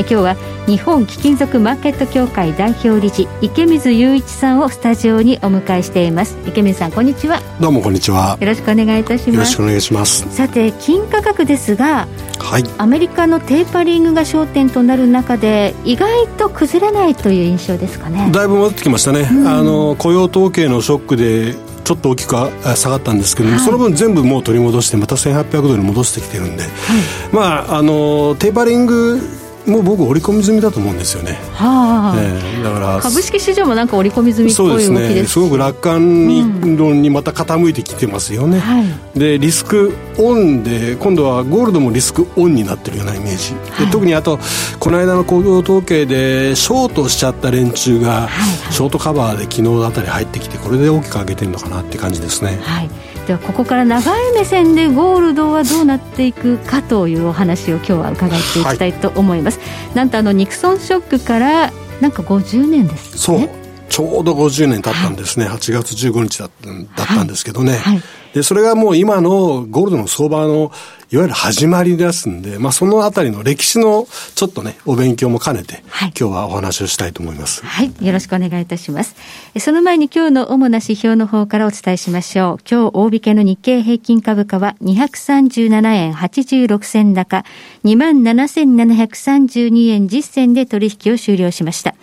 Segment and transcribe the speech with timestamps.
[0.00, 0.36] 今日は
[0.66, 6.36] 日本貴金属マーケット協会代表理事池水雄一さんをスタジオにお迎えしています。
[6.46, 7.40] 池水さんこんにちは。
[7.60, 8.36] どうもこんにちは。
[8.40, 9.30] よろしくお願いいたします。
[9.30, 10.26] よろしくお願いします。
[10.34, 12.08] さて金価格ですが
[12.38, 12.64] はい。
[12.78, 18.30] アメリカのテーパリングが焦点となる中で意外と崩れないという印象ですかね。
[18.32, 22.34] だいぶ戻ってきましたね、うん、あの雇用統計のショックでちょっと大きく
[22.76, 26.70] 下がったんですけども、はい、その分全部もう取り戻してまた1800ドルに戻してきてるんで、はい、
[27.32, 29.20] まああのテーパリング
[29.66, 31.38] もう僕織り込み済みだと思うんですよね。
[31.54, 35.26] はあ、えー、だから株式市場もなんか織り込み済みっぽい動きですそうですね。
[35.26, 38.58] すごく楽観に、論にまた傾いてきてますよね。
[38.58, 43.54] はい、でリスクオンで今度はゴールドもリスクオンになってるようなイメージ。
[43.84, 44.38] は特にあと
[44.78, 48.28] この間の工業統計でショートしちゃった連中が、
[48.70, 52.58] ショートカバーで昨日あたり入ってきてこれで大きく上げてるのかなって感じですね。
[52.62, 52.90] はい
[53.30, 63.59] ではここから長い目線でゴールドはどうなっていくかというお話を今日は伺っていきたいと思います、はい、なんとあのニクソンショックからなんか50年です、ね、そう。
[63.90, 66.50] ちょうど50年経ったんですね、はい、8月15日だっ
[67.06, 68.02] たんですけどね、はい、
[68.32, 70.72] でそれがもう今のゴールドの相場の
[71.12, 77.66] いわゆる始まりですんで、まあ、そのあたりの歴史のちょっとね、お勉強も兼ねて、はい、今日はお話をしたいと思います。
[77.66, 77.92] はい。
[78.00, 79.16] よろしくお願いいたします。
[79.58, 82.62] その前に今日の主な指標の方からお伝えしましょう。
[82.70, 87.44] 今日大引けの日経平均株価は237円86銭高、
[87.84, 91.96] 27,732円10銭で取引を終了しました。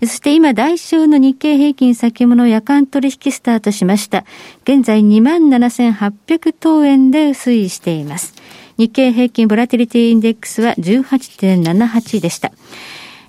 [0.00, 4.24] そして今、来週の日経平均先物夜間取引スタートしました。
[4.64, 8.34] 現在27,800等円で推移しています。
[8.76, 12.52] 日経平均ボラティリティインデックスは18.78でした。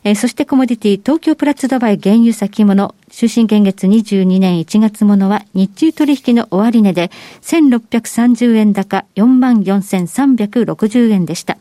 [0.04, 11.58] えー、そしてコモディティ東京プラッツドバイ原油先物終身現月22年1月ものは日中取引の終値で1630円高44,360円でした。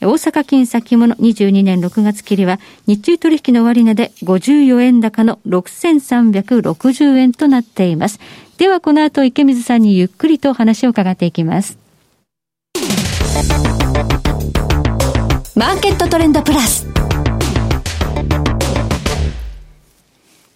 [0.00, 8.20] 大阪金先物22年6月切りは日中取引の終値で54円高の6360円となっています。
[8.58, 11.78] ではこの後池水さんにゆっくりと話を伺っていきます。
[15.56, 16.86] マーケットトレンドプラス。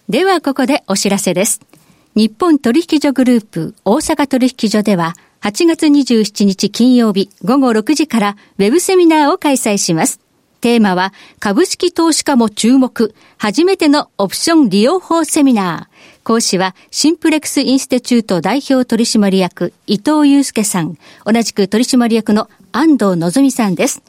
[0.07, 1.59] ではここでお知らせです。
[2.15, 10.21] 日本取引所グループ大阪取引所では8月27日金曜日午後6時からウェブセミナーを開催します。
[10.61, 11.11] テーマは
[11.41, 16.23] 株式投資家も注目初めてのオプション利用法セミナー。
[16.23, 24.01] 講師はシンプレックスインステチュート代表取締役伊藤祐介さん、同じく取締役の安藤のぞみさんです。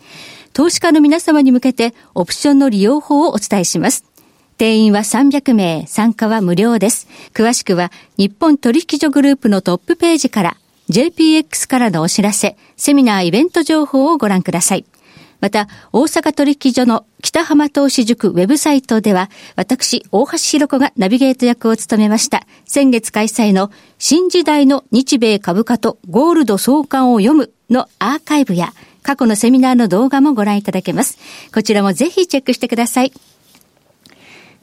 [0.53, 4.05] 投資家の皆様に向けてオプションの利用法をお伝えします。
[4.57, 7.09] 定員は300名、参加は無料です。
[7.33, 10.57] 詳しくは日本取引所グループのトップページから
[10.91, 14.85] JPX からのお知らせ、セミナーイベント情報をご覧ください。
[15.41, 28.73] また、大阪取引所の北浜投資塾ウェブサイトでは、私、大橋弘子がナビゲート役を務めました、先月開催の新時代の日米株価とゴールド相関を読むのアーカイブや、
[29.03, 31.19] 過去のセミナーの動画もご覧いただけます。
[31.53, 33.13] こちらもぜひチェックしてください。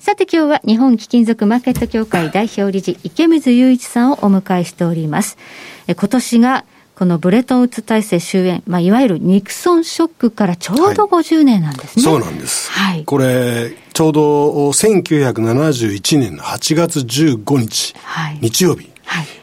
[0.01, 5.38] さて今日は日本貴金属マーケット協会代表理事池水雄一さんをお迎えしております。
[5.85, 12.03] え今年がこのブレトンウッズ体制終焉、まあ、いわゆるニクソンショックからちょうど50年なんですね。
[12.03, 12.72] はい、そうなんです。
[12.72, 13.06] はい。
[13.06, 14.22] これ、ちょうど
[14.69, 18.89] 1971年の8月15日、はい、日曜日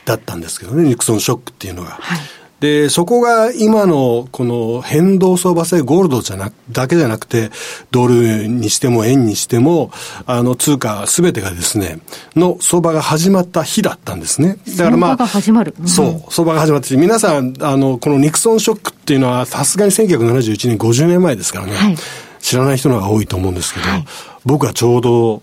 [0.06, 1.90] だったんですけどね、ニクソンショックっていうのが。
[1.90, 2.18] はい
[2.60, 7.50] で、そこが今のこの変動相場制ゴールドじゃな、だけじゃなくて、
[7.92, 9.92] ドルにしても円にしても、
[10.26, 12.00] あの通貨すべてがですね、
[12.34, 14.58] の相場が始まった日だったんですね。
[14.76, 15.74] だからまあ、相場が始まる。
[15.80, 21.96] うん、そう、相場が始まって、皆さん、あの、このニクソンショックっていうのは、さすがに1971年50年前ですからね、はい、
[22.40, 24.04] 知らない人の方が多いと思うんですけど、はい、
[24.44, 25.42] 僕はちょうど、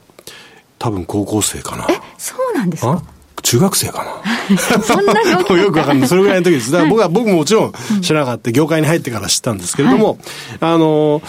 [0.79, 1.87] 多分高校生かな。
[1.89, 3.01] え、そうなんですか？
[3.45, 4.81] 中学生かな。
[4.81, 5.29] そんなに
[5.61, 6.09] よくわかんない。
[6.09, 6.71] それぐらいの時です。
[6.71, 8.51] だから僕は、僕ももちろん知らなかった。
[8.51, 10.17] 業界に入ってから知ったんですけれども、はい、
[10.61, 11.21] あの、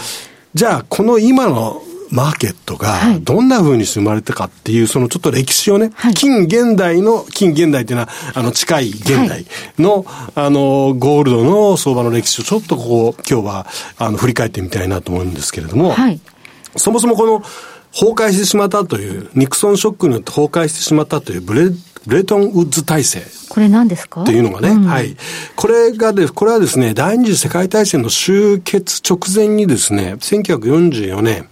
[0.55, 9.45] じゃあ、この今のマーケットがどんな風に生まれたかっていう、そのちょっと歴史をね、はい、近現代の、近現代っていうのは、あの、近い現代
[9.79, 13.67] の、はい、あの、ゴールドの相場の歴史をちょっとここ、今日は、
[13.99, 16.19] あの、振り返ってみたいなと思うんですけれども、はい、
[16.77, 17.43] そもそもこの、
[17.99, 21.71] 崩壊してしまったという、ニクソンショックによって崩壊してしまったというブレ
[22.07, 23.23] ブレトンウッズ体制。
[23.49, 24.23] これ何ですか？
[24.23, 25.17] っていうのがね、うん、はい。
[25.57, 31.49] これがで、これはですね、第二次世界大戦の終結直前にですね、1944年、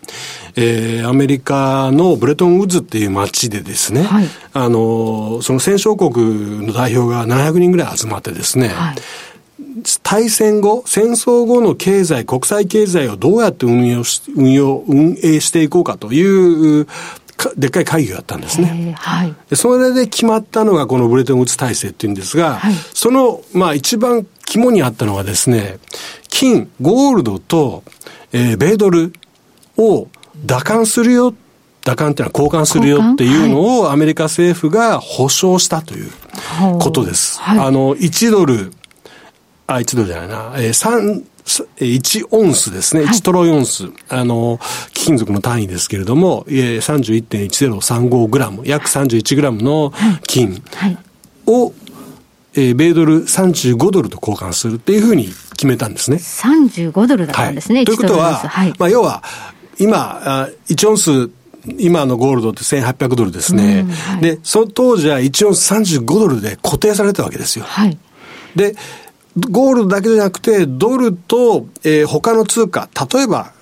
[0.55, 8.94] えー、アメリカのブレトンウッズっていう街でですね、はい、あの、その戦勝国の代表が700人ぐらい集まってですね、はい
[10.02, 16.86] 大戦後、戦争後の経済、国際経済をどうやって運用し、運用、運営していこうかという
[17.56, 18.94] でっかい会議があったんですね。
[18.96, 25.78] はい、でそれで決まったのがこのブレトンウッズ体制っていうんですが、はい、その、まあ一番肝にあったのはですね、
[26.28, 27.82] 金、ゴールドと、
[28.32, 29.12] えー、米ドル
[29.76, 30.08] を
[30.44, 31.34] 打艦するよ、
[31.84, 36.10] 打艦っていうのは交換するよっていうのをアメリカ政府が保証したという
[36.78, 37.40] ことです。
[37.40, 38.72] はい、あの、1ドル、
[39.66, 44.58] あ、1ドルじゃないな、えー、3、1オンスですね、1トロイオンス、あの、
[44.93, 49.93] 貴金属の単位ですけれども、31.1035グラム、約31グラムの
[50.26, 50.62] 金
[51.46, 51.72] を、
[52.55, 56.17] えー、米ドル35ドルと交換するっていうふうに決めたんですね。
[56.19, 59.22] 35ドルだったんですね、はい、ということは、はい、まあ、要は、
[59.78, 61.31] 今、1オンス
[61.78, 63.87] 今のゴールドって1800ドルですね。
[64.08, 67.64] はい、で、その当時は1オンス35ドルで固定されたわけですよ。
[67.67, 67.99] はい、
[68.55, 68.76] で、
[69.36, 73.52] ゴールドだけじゃなくて、ドルと、えー、他の通貨、例えば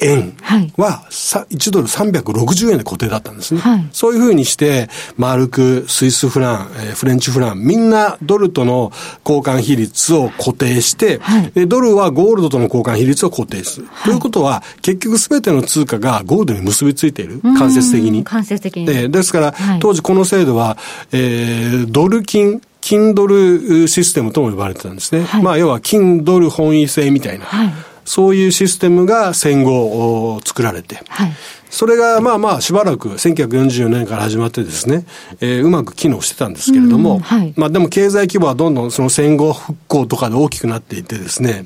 [0.00, 0.36] 円
[0.76, 3.60] は1ドル360円で固定だったんですね。
[3.60, 8.92] はい、そういうふうにして、マルク、スイスフラン、えー、フレンチフラン、みんなドルとの
[9.24, 13.86] 交換比率を固定して、はい、ドルはゴールドとの交換比率を固定する。
[13.90, 17.40] はい、ということは、結局すべての通貨がゴールドに結びついている。
[17.42, 18.24] 間接的に。
[18.24, 18.90] 間接的に。
[18.90, 20.76] えー、ですから、当時この制度は、
[21.12, 25.24] えー、ドル金、金ドルシステムとも呼ばれてたんですね。
[25.24, 27.46] はい、まあ、要は金ドル本位制みたいな。
[27.46, 27.72] はい、
[28.04, 31.32] そういうシステムが戦後作られて、はい、
[31.70, 35.06] それがまあまあしばらく1944年から始まってですね、
[35.40, 41.62] えー、うまく機能してたんですけれども、はい、まあでも経済規模はどんどんその戦後復興とかで大きくなっていてですね、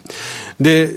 [0.60, 0.92] で、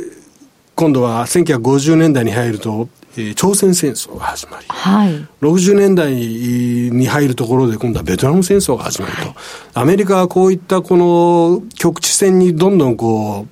[0.75, 9.33] 今度は1950年代に入ると、えー、朝鮮戦争が始まり、はい、60年代に入るところで今度はベトナム戦争が始まると、はい、
[9.73, 13.47] アメリカはこういったこの局地戦にどんどんこ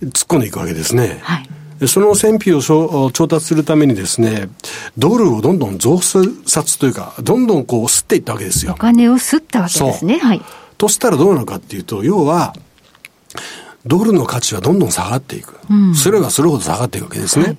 [0.00, 1.18] う突っ込んでいくわけですね。
[1.22, 1.48] はい
[1.86, 4.48] その戦費を調達するためにですね、
[4.96, 8.72] ドルをどんどん増刷というか、どんどんこう吸っていったわけですよ。
[8.72, 10.18] お金を吸ったわけですね。
[10.18, 10.42] はい。
[10.78, 12.54] としたらどうなのかっていうと、要は、
[13.86, 15.54] ドルの価値はどんどん下がっていく。
[15.70, 17.44] うん、すればするほど下がっていくわけですね。
[17.44, 17.56] はい、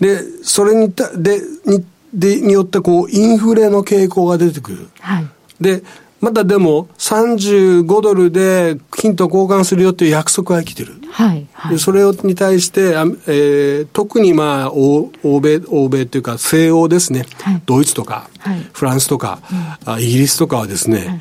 [0.00, 4.88] で、それにた、で、に、で、によってこう、インフレの傾向が出てくる。
[5.00, 5.26] はい、
[5.60, 5.82] で、
[6.20, 10.94] まだでも35ドルで金と交換するよという約束は生きてる。
[11.10, 11.46] はい。
[11.52, 12.94] はい、でそれに対して、
[13.26, 17.26] えー、特にまあ欧米、欧米というか西欧ですね。
[17.42, 19.40] はい、ドイツとか、はい、フランスとか、
[19.86, 21.20] うん、イギリスとかはですね、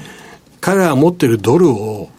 [0.61, 2.09] 彼らが持っているドルを、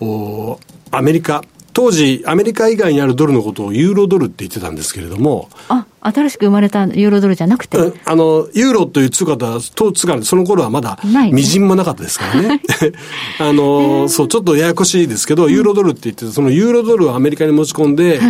[0.00, 0.56] うん、
[0.90, 1.44] アメリカ、
[1.74, 5.50] 当時、アメリカ以外にあるドルのことをユーロドルって言ってたんですけれども。
[5.68, 7.78] あ、新しく生まれたユーロドルじゃなくて？
[8.04, 10.98] あの、ユーロという通貨とは、当通貨その頃はまだ、
[11.32, 12.62] みじんもなかったですからね。
[13.40, 18.20] あの、そう、ちょっとややこしいですけど、ユーロドルって言って、そのユーロドルをアメリカに持ち込んで、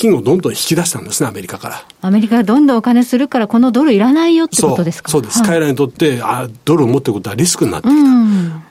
[0.00, 1.84] 金をどんどん引き出したんですね、アメリカから。
[2.00, 5.10] アメリカがどんどんお金するから、このドルいらないよってことですか？
[5.10, 5.42] そうです。
[5.42, 7.98] 彼らにとって、あドルを持っていることはリスクになっていた。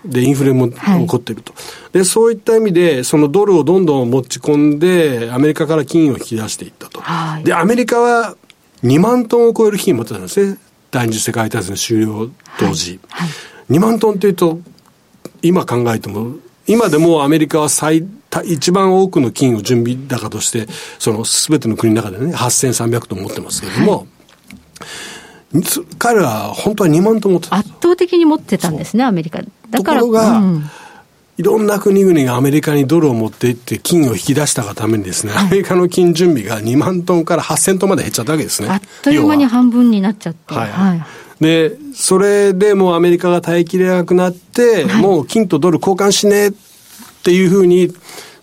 [0.09, 0.75] で、インフレも起
[1.07, 1.53] こっていると。
[1.91, 7.03] で、そういった意味で、そのドルをどんどん持ち込んで、アメリカから金を引き出していったと。
[7.43, 8.35] で、アメリカは、
[8.83, 10.57] 2万トンを超える金持ってたんですね。
[10.89, 12.99] 第二次世界大戦終了当時。
[13.09, 13.33] はいは
[13.69, 14.59] い、2万トンっていうと、
[15.41, 18.07] 今考えても、今でもアメリカは最
[18.45, 20.67] 一番多くの金を準備高として、
[20.99, 23.97] その全ての国の中でね、8300トン持ってますけれども、
[25.53, 25.63] はい、
[25.97, 27.55] 彼は本当は2万トン持ってた。
[27.55, 29.41] 圧倒的に持ってたんですね、アメリカ。
[29.69, 30.01] だから。
[30.01, 30.69] ところが、うん
[31.39, 38.67] いろんな国々がアメリカにドルを持っていって金を引き出したがためにですね、はい、アメリカの金準備が2万トンから8000トンまで減っちゃったわけですね。
[38.67, 40.53] あっという間に半分になっちゃって。
[40.53, 40.69] はい。
[40.69, 41.03] はい、
[41.39, 46.51] で、それでもうアメリカが耐えきれなくなって、はい、もう金とドル交換しねえ
[47.19, 47.93] っていうふうに、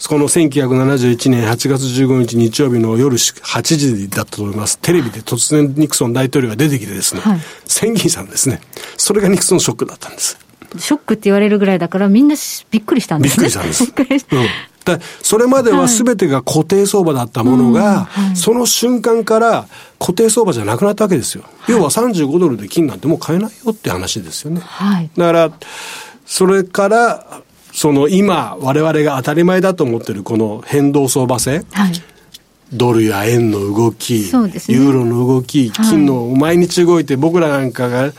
[0.09, 4.79] この1971年8月15日日曜日の夜8時だったと思います。
[4.79, 8.61] テレビで突然ニクソン大統領が出てきてですね、はい、宣言したんですね。
[8.97, 10.39] それがニクソンショックだったんです。
[10.79, 12.37] ショックって言われるぐらいだから、みんな
[12.71, 13.47] びっくりしたんですね。
[13.47, 14.27] びっくりしたんです。
[14.33, 14.47] うん
[14.87, 19.67] だそれまでは全てが固定相場だったものが、はい、その瞬間から
[19.99, 21.43] 固定相場じゃなくなったわけですよ。
[21.43, 24.61] はい、要は35ドルで金なんてもう買えないよって話ですよね。
[24.65, 25.51] はい、だから、
[26.25, 27.43] それから、
[27.77, 31.93] その今、我々が当たり前だと思ってるこの変動相場制、はい、
[32.73, 34.21] ドルや円の動き、ね、
[34.69, 38.13] ユーロの動き、金の毎日動いて僕らなんかが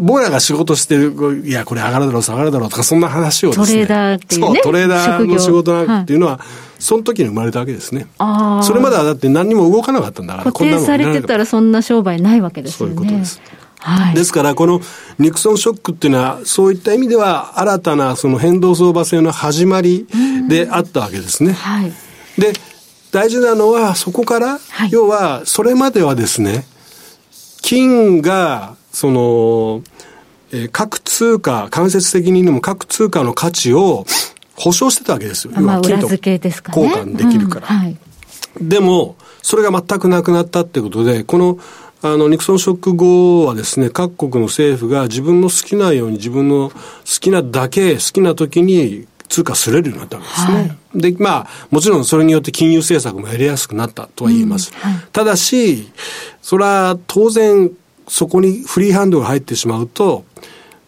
[0.00, 3.66] 僕らが仕事してる、いや、これ上がるだろう、下がるだろうとか、そんな話をですね。
[3.66, 4.46] トレーダーっていうね。
[4.46, 6.42] そう、トレーダーの仕事なんていうのは、はい、
[6.78, 8.06] その時に生まれたわけですね。
[8.18, 10.52] それまではだって何にも動かなかったんだから。
[10.52, 12.94] 固定されてたらそんな商売ないわけですよね。
[12.94, 13.40] そういうことです。
[13.82, 14.80] はい、ですから、この
[15.18, 20.06] ニクソンショックっていうのは、そういった意味では、新たなその変動相場制の始まり
[20.48, 21.52] であったわけですね。
[21.52, 21.92] はい、
[22.38, 22.52] で、
[23.10, 26.64] 大事なのは、そこから、はい、要は、それまではですね、
[27.60, 29.82] 金が、その、
[30.52, 34.06] えー、各通貨、間接的にでも各通貨の価値を
[34.54, 35.52] 保証してたわけですよ。
[35.60, 36.82] まあ、裏付けですかね。
[36.82, 37.68] 交換できるから。
[37.68, 37.96] うんはい、
[38.60, 41.58] でも、それが全くなくなったってことで、この、
[42.04, 50.78] あの、ニクソンショック後はですね、各国の政府が自分の好きなように自分の好きなだけ、好きな時に通貨すれるようになったわけですね。
[50.92, 54.72] はい、で、まあ、もちろんそれによって金融政策もやりやすくなったとは言います。
[54.74, 55.92] うんはい、ただし、
[56.42, 57.70] それは当然、
[58.08, 60.24] そこにフリーハンドが入ってしまうと、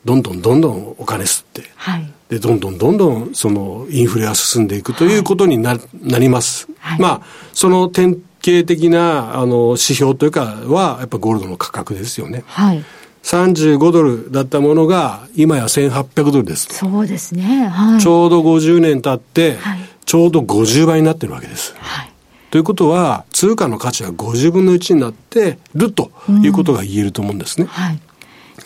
[0.04, 6.68] どんどんどんどんお金吸って、はい、で、どんどんどんどんそのインフレが進んでいくということにな,、なります。
[6.98, 12.44] まあ、その典型的なあの指標というかは、やっぱゴールドの価格ですよね。
[12.46, 12.84] はい。
[13.22, 16.68] 35ドルだったものが、今や1800ドルです。
[16.70, 17.66] そうですね。
[17.68, 18.00] はい。
[18.00, 21.74] ちょうど50年経って、はい、ちょうど50倍になってるわけです。
[21.78, 22.12] はい。
[22.50, 26.10] ということは、通貨の価値は50分の1になってると
[26.42, 27.64] いうことが言えると思うんですね。
[27.64, 28.00] うん、はい。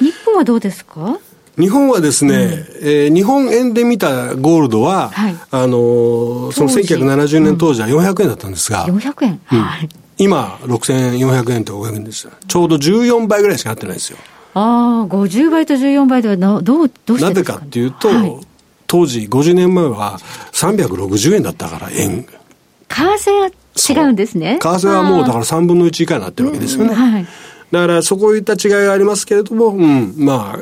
[0.01, 1.19] 日本はどうですか？
[1.59, 9.89] 日本はですね、うん、えー、日本円で見たゴールドは、はい、あのー、その1970年当時は400円だったんですが、うん、400円、うん、はい。
[10.19, 12.29] 今、6400円と500円です。
[12.47, 14.19] ちょうど14倍ぐらいしかなってないですよ。
[14.55, 18.41] ああ、50倍と14倍ではどう、どうしてなぜかっていうと、はい、
[18.87, 20.19] 当時50年前は
[20.53, 22.25] 360円だったから、円。
[22.25, 24.59] 為替は違うんですね。
[24.61, 26.95] 為替はもうだから3分の1以下になってるわけですよね。
[26.95, 27.27] はい、
[27.71, 30.59] だからそこいった違いがありますけれども、うん、まあ、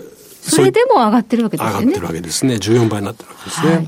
[0.50, 1.78] それでも上がってるわけですね。
[1.78, 2.54] 上がってるわけですね。
[2.54, 3.68] 14倍になってるわけですね。
[3.68, 3.76] はい。
[3.76, 3.86] はい、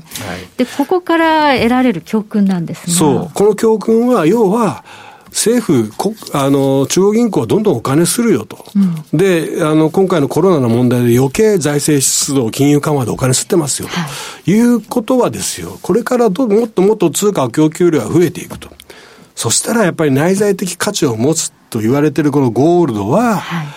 [0.57, 3.31] で、ここから得られる教訓なんですそう。
[3.33, 4.83] この教訓は、要は、
[5.29, 5.91] 政府、
[6.33, 8.65] あの、中央銀行はどんどんお金するよと。
[8.75, 14.07] うん、で、あの、今回のコロナの問題で余計財政出動、金融緩和でお金吸ってますよと、は
[14.45, 18.69] い、いうことはですよ、これからどもっともっと通貨供給量が増えていくと。
[19.35, 23.67] そしたらやっぱり内在的価値を持つと言われてるこのゴールドは、はい、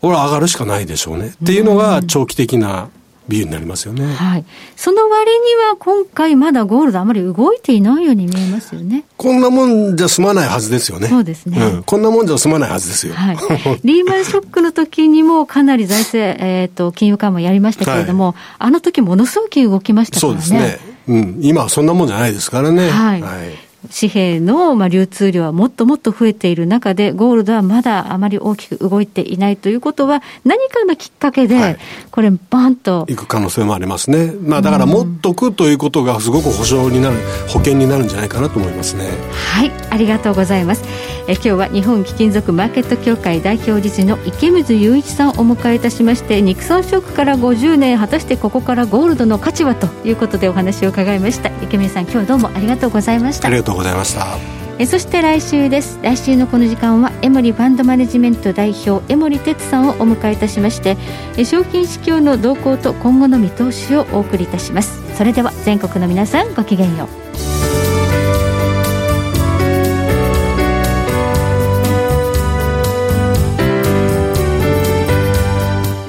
[0.00, 1.34] これ上がるしかないでしょうね。
[1.42, 2.88] っていうのが長期的な
[3.28, 4.06] ビューになりますよね。
[4.06, 4.44] はい。
[4.74, 5.38] その割に
[5.68, 9.04] は今回まだゴールドあまり動いていないように見えますよね。
[9.16, 11.08] こんなもんじゃ済まないはずですよね。
[11.08, 11.58] そうですね。
[11.60, 11.82] うん。
[11.82, 13.14] こんなもんじゃ済まないはずですよ。
[13.14, 13.36] はい。
[13.84, 20.40] リーマンショックの時にもかなり財政、えっ、ー、と、金融緩和やりましたけれども、はい、あの時ものすごく動きましたからね。
[20.40, 20.78] そうですね。
[21.08, 21.38] うん。
[21.42, 22.88] 今はそんなもんじゃないですからね。
[22.88, 23.22] はい。
[23.22, 31.78] はい紙幣のまあ流通量はもっともっと増えている中で、ゴールドはまだあまり大きく動いていないということは、何かのきっかけで、
[32.10, 37.16] これ、バンと、い、く可能性もありますね、まあ、だから持っとくということが、すごく保証になる、
[37.48, 39.08] 保険になるんじゃないかなと思いますね。
[39.32, 39.70] はい。
[39.90, 40.84] ありがとうございます。
[41.28, 51.50] え今日は日本貴金属マーケット協会代表理事の池水雄一さんをお迎えいたしましてニクソンショックから50年果たしてここからゴールドの価値はということでお話を伺いました。
[51.62, 53.48] 池水さん今日はどうもありがとうございました。
[53.48, 54.38] ありがとうございました。
[54.80, 55.98] えそして来週です。
[56.02, 60.96] 来週のこの時間はエモリファンドマネジメント代表江森哲さんをお迎えいたしまして
[61.36, 65.00] え賞金市況の動向と今後の見通しをお送りいたします。
[65.16, 67.08] それでは全国の皆さんごきげんよう。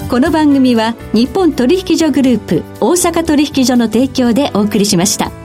[0.10, 5.39] この番組は日本取引所グループ大阪取引所の提供でお送りしました。